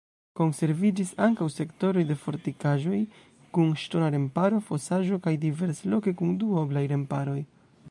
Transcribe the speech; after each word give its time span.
Konserviĝis 0.39 1.09
ankaŭ 1.25 1.47
sektoroj 1.55 2.05
de 2.11 2.17
fortikaĵoj 2.21 3.01
kun 3.57 3.69
ŝtona 3.83 4.09
remparo, 4.17 4.63
fosaĵo 4.71 5.23
kaj 5.27 5.37
diversloke 5.47 6.17
kun 6.23 6.33
duoblaj 6.45 6.87
remparoj. 6.97 7.41